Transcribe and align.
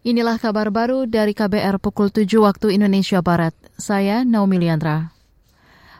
Inilah 0.00 0.40
kabar 0.40 0.72
baru 0.72 1.04
dari 1.04 1.36
KBR 1.36 1.76
pukul 1.76 2.08
7 2.08 2.24
waktu 2.40 2.72
Indonesia 2.72 3.20
Barat. 3.20 3.52
Saya 3.76 4.24
Naomi 4.24 4.56
Liandra. 4.56 5.12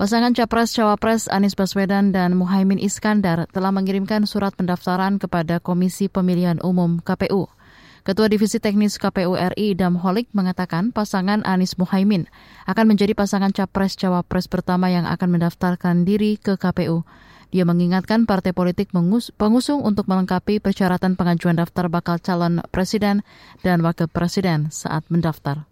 Pasangan 0.00 0.32
Capres-Cawapres 0.32 1.28
Anies 1.28 1.52
Baswedan 1.52 2.08
dan 2.08 2.32
Muhaimin 2.32 2.80
Iskandar 2.80 3.44
telah 3.52 3.68
mengirimkan 3.68 4.24
surat 4.24 4.56
pendaftaran 4.56 5.20
kepada 5.20 5.60
Komisi 5.60 6.08
Pemilihan 6.08 6.56
Umum 6.64 7.04
KPU. 7.04 7.52
Ketua 8.00 8.32
Divisi 8.32 8.56
Teknis 8.64 8.96
KPU 8.96 9.36
RI 9.36 9.76
Idam 9.76 10.00
Holik 10.00 10.32
mengatakan 10.32 10.88
pasangan 10.88 11.44
Anies 11.44 11.76
Muhaimin 11.76 12.32
akan 12.64 12.96
menjadi 12.96 13.12
pasangan 13.12 13.52
Capres-Cawapres 13.52 14.48
pertama 14.48 14.88
yang 14.88 15.04
akan 15.04 15.36
mendaftarkan 15.36 16.08
diri 16.08 16.40
ke 16.40 16.56
KPU. 16.56 17.04
Dia 17.52 17.68
mengingatkan 17.68 18.24
partai 18.24 18.56
politik 18.56 18.96
pengusung 19.36 19.84
untuk 19.84 20.08
melengkapi 20.08 20.56
persyaratan 20.56 21.20
pengajuan 21.20 21.60
daftar 21.60 21.92
bakal 21.92 22.16
calon 22.16 22.64
presiden 22.72 23.20
dan 23.60 23.84
wakil 23.84 24.08
presiden 24.08 24.72
saat 24.72 25.04
mendaftar. 25.12 25.68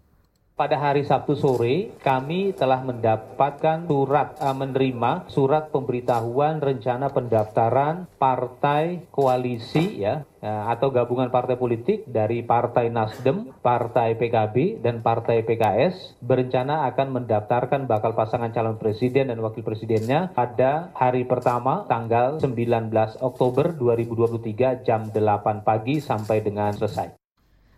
Pada 0.61 0.77
hari 0.77 1.01
Sabtu 1.01 1.33
sore, 1.33 1.89
kami 2.05 2.53
telah 2.53 2.85
mendapatkan 2.85 3.89
surat 3.89 4.37
uh, 4.37 4.53
menerima 4.53 5.25
surat 5.25 5.73
pemberitahuan 5.73 6.61
rencana 6.61 7.09
pendaftaran 7.09 8.05
partai 8.21 9.09
koalisi 9.09 10.05
ya 10.05 10.21
uh, 10.21 10.69
atau 10.69 10.93
gabungan 10.93 11.33
partai 11.33 11.57
politik 11.57 12.05
dari 12.05 12.45
Partai 12.45 12.93
Nasdem, 12.93 13.49
Partai 13.65 14.13
PKB 14.13 14.85
dan 14.85 15.01
Partai 15.01 15.41
PKS 15.41 16.21
berencana 16.21 16.85
akan 16.93 17.09
mendaftarkan 17.09 17.89
bakal 17.89 18.13
pasangan 18.13 18.53
calon 18.53 18.77
presiden 18.77 19.33
dan 19.33 19.41
wakil 19.41 19.65
presidennya 19.65 20.29
pada 20.29 20.93
hari 20.93 21.25
pertama 21.25 21.89
tanggal 21.89 22.37
19 22.37 22.93
Oktober 23.17 23.73
2023 23.81 24.85
jam 24.85 25.09
8 25.09 25.65
pagi 25.65 25.97
sampai 25.97 26.45
dengan 26.45 26.69
selesai. 26.69 27.20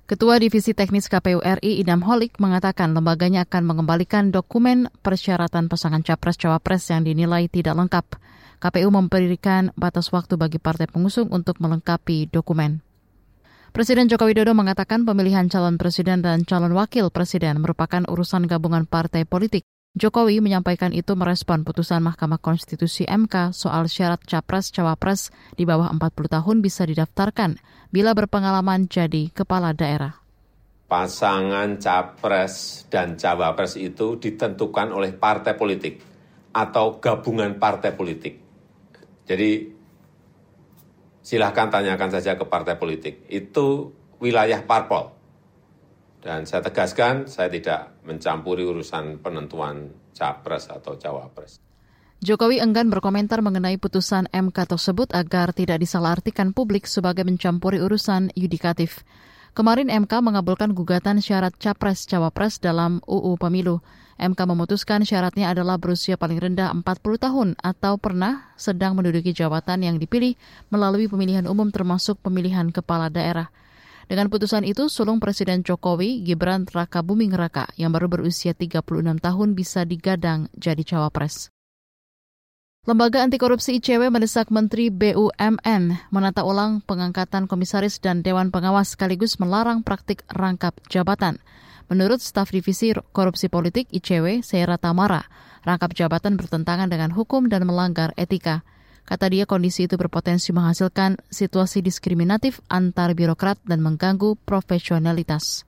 Ketua 0.03 0.35
Divisi 0.35 0.75
Teknis 0.75 1.07
KPU 1.07 1.39
RI 1.39 1.79
Idam 1.79 2.03
Holik 2.03 2.35
mengatakan 2.35 2.91
lembaganya 2.91 3.47
akan 3.47 3.63
mengembalikan 3.63 4.35
dokumen 4.35 4.91
persyaratan 4.99 5.71
pasangan 5.71 6.03
capres-cawapres 6.03 6.91
yang 6.91 7.07
dinilai 7.07 7.47
tidak 7.47 7.71
lengkap. 7.79 8.19
KPU 8.59 8.91
memberikan 8.91 9.71
batas 9.79 10.11
waktu 10.11 10.35
bagi 10.35 10.59
partai 10.59 10.91
pengusung 10.91 11.31
untuk 11.31 11.55
melengkapi 11.63 12.27
dokumen. 12.27 12.83
Presiden 13.71 14.11
Joko 14.11 14.27
Widodo 14.27 14.51
mengatakan 14.51 15.07
pemilihan 15.07 15.47
calon 15.47 15.79
presiden 15.79 16.19
dan 16.19 16.43
calon 16.43 16.75
wakil 16.75 17.07
presiden 17.07 17.63
merupakan 17.63 18.03
urusan 18.03 18.43
gabungan 18.43 18.83
partai 18.83 19.23
politik. 19.23 19.63
Jokowi 19.93 20.41
menyampaikan 20.41 20.89
itu 20.89 21.13
merespon 21.13 21.61
putusan 21.61 22.01
Mahkamah 22.01 22.41
Konstitusi 22.41 23.05
MK 23.05 23.53
soal 23.53 23.85
syarat 23.85 24.25
capres-cawapres 24.25 25.29
di 25.53 25.69
bawah 25.69 25.93
40 25.93 26.33
tahun 26.33 26.65
bisa 26.65 26.89
didaftarkan 26.89 27.61
bila 27.93 28.17
berpengalaman 28.17 28.89
jadi 28.89 29.29
kepala 29.29 29.69
daerah. 29.77 30.17
Pasangan 30.89 31.77
capres 31.77 32.89
dan 32.89 33.21
cawapres 33.21 33.77
itu 33.77 34.17
ditentukan 34.17 34.89
oleh 34.89 35.13
partai 35.13 35.53
politik 35.53 36.01
atau 36.57 36.97
gabungan 36.97 37.61
partai 37.61 37.93
politik. 37.93 38.41
Jadi 39.29 39.77
silahkan 41.21 41.69
tanyakan 41.69 42.09
saja 42.09 42.33
ke 42.33 42.49
partai 42.49 42.81
politik. 42.81 43.29
Itu 43.29 43.93
wilayah 44.17 44.65
parpol 44.65 45.13
dan 46.23 46.47
saya 46.47 46.63
tegaskan, 46.63 47.27
saya 47.27 47.51
tidak 47.51 47.99
mencampuri 48.07 48.63
urusan 48.63 49.19
penentuan 49.19 49.91
capres 50.15 50.71
atau 50.71 50.95
cawapres. 50.95 51.59
Jokowi 52.23 52.63
enggan 52.63 52.87
berkomentar 52.87 53.43
mengenai 53.43 53.75
putusan 53.75 54.31
MK 54.31 54.55
tersebut 54.55 55.11
agar 55.11 55.51
tidak 55.51 55.83
disalahartikan 55.83 56.55
publik 56.55 56.87
sebagai 56.87 57.27
mencampuri 57.27 57.83
urusan 57.83 58.31
yudikatif. 58.39 59.03
Kemarin 59.51 59.91
MK 59.91 60.23
mengabulkan 60.23 60.71
gugatan 60.71 61.19
syarat 61.19 61.51
capres-cawapres 61.59 62.63
dalam 62.63 63.03
UU 63.03 63.35
Pemilu. 63.35 63.83
MK 64.15 64.39
memutuskan 64.47 65.03
syaratnya 65.03 65.51
adalah 65.51 65.75
berusia 65.75 66.15
paling 66.15 66.39
rendah 66.39 66.71
40 66.71 66.87
tahun 67.19 67.49
atau 67.59 67.99
pernah 67.99 68.55
sedang 68.55 68.95
menduduki 68.95 69.35
jabatan 69.35 69.83
yang 69.83 69.99
dipilih 69.99 70.39
melalui 70.71 71.11
pemilihan 71.11 71.43
umum 71.43 71.67
termasuk 71.67 72.23
pemilihan 72.23 72.71
kepala 72.71 73.11
daerah. 73.11 73.51
Dengan 74.07 74.27
putusan 74.27 74.67
itu, 74.67 74.91
sulung 74.91 75.23
Presiden 75.23 75.63
Jokowi, 75.63 76.23
Gibran 76.27 76.67
Raka 76.67 76.99
Buming 76.99 77.31
Raka, 77.31 77.71
yang 77.79 77.95
baru 77.95 78.11
berusia 78.11 78.51
36 78.51 78.83
tahun 79.23 79.49
bisa 79.55 79.87
digadang 79.87 80.51
jadi 80.55 80.83
cawapres. 80.83 81.53
Lembaga 82.83 83.23
Anti 83.23 83.39
Korupsi 83.39 83.79
ICW 83.79 84.11
mendesak 84.11 84.51
Menteri 84.51 84.91
BUMN 84.91 86.11
menata 86.11 86.43
ulang 86.43 86.83
pengangkatan 86.83 87.47
komisaris 87.47 88.03
dan 88.03 88.19
Dewan 88.27 88.51
Pengawas 88.51 88.91
sekaligus 88.91 89.39
melarang 89.39 89.87
praktik 89.87 90.27
rangkap 90.27 90.75
jabatan. 90.91 91.39
Menurut 91.87 92.19
staf 92.19 92.51
divisi 92.51 92.91
korupsi 93.15 93.47
politik 93.47 93.87
ICW, 93.87 94.43
Sera 94.43 94.75
Tamara, 94.75 95.23
rangkap 95.63 95.95
jabatan 95.95 96.35
bertentangan 96.35 96.91
dengan 96.91 97.15
hukum 97.15 97.47
dan 97.47 97.63
melanggar 97.63 98.11
etika. 98.19 98.67
Kata 99.03 99.27
dia 99.27 99.43
kondisi 99.43 99.85
itu 99.85 99.99
berpotensi 99.99 100.55
menghasilkan 100.55 101.19
situasi 101.27 101.83
diskriminatif 101.83 102.63
antar 102.71 103.11
birokrat 103.13 103.59
dan 103.67 103.83
mengganggu 103.83 104.39
profesionalitas. 104.47 105.67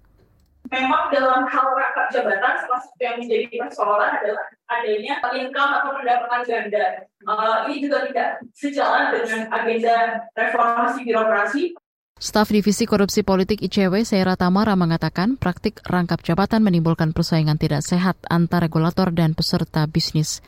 Memang 0.72 1.14
dalam 1.14 1.46
hal 1.46 1.68
rangkap 1.78 2.08
jabatan 2.10 2.54
salah 2.58 2.82
satu 2.82 2.98
yang 2.98 3.22
menjadi 3.22 3.46
persoalan 3.54 4.12
adalah 4.18 4.44
adanya 4.66 5.14
income 5.38 5.72
atau 5.78 5.92
pendapatan 5.94 6.42
ganda. 6.50 6.86
Uh, 7.22 7.70
ini 7.70 7.86
juga 7.86 8.10
tidak 8.10 8.30
sejalan 8.58 9.14
dengan 9.14 9.42
agenda 9.54 9.98
reformasi 10.34 11.06
birokrasi 11.06 11.64
Staf 12.16 12.48
Divisi 12.48 12.88
Korupsi 12.88 13.28
Politik 13.28 13.60
ICW, 13.60 14.08
Seira 14.08 14.40
Tamara, 14.40 14.80
mengatakan 14.80 15.36
praktik 15.36 15.84
rangkap 15.84 16.24
jabatan 16.24 16.64
menimbulkan 16.64 17.12
persaingan 17.12 17.60
tidak 17.60 17.84
sehat 17.84 18.16
antar 18.32 18.64
regulator 18.64 19.12
dan 19.12 19.36
peserta 19.36 19.84
bisnis. 19.84 20.40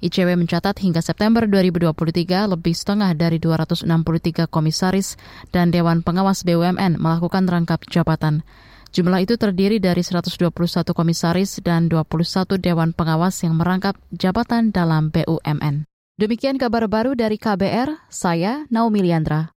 ICW 0.00 0.36
mencatat 0.36 0.76
hingga 0.80 1.00
September 1.00 1.44
2023 1.44 2.52
lebih 2.52 2.74
setengah 2.76 3.12
dari 3.16 3.40
263 3.40 4.48
komisaris 4.48 5.16
dan 5.52 5.72
Dewan 5.72 6.04
Pengawas 6.04 6.44
BUMN 6.44 7.00
melakukan 7.00 7.48
rangkap 7.48 7.84
jabatan. 7.88 8.44
Jumlah 8.90 9.22
itu 9.22 9.38
terdiri 9.38 9.78
dari 9.78 10.02
121 10.02 10.50
komisaris 10.92 11.62
dan 11.64 11.86
21 11.86 12.58
Dewan 12.58 12.90
Pengawas 12.90 13.38
yang 13.40 13.56
merangkap 13.56 13.94
jabatan 14.12 14.74
dalam 14.74 15.14
BUMN. 15.14 15.88
Demikian 16.20 16.60
kabar 16.60 16.84
baru 16.84 17.16
dari 17.16 17.40
KBR, 17.40 18.12
saya 18.12 18.68
Naomi 18.68 19.00
Liandra. 19.00 19.48